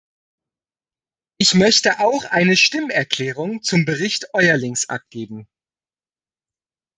Ich 1.37 1.53
möchte 1.53 1.99
auch 1.99 2.25
eine 2.25 2.57
Stimmerklärung 2.57 3.61
zum 3.61 3.85
Bericht 3.85 4.33
Eurlings 4.33 4.89
abgeben. 4.89 5.47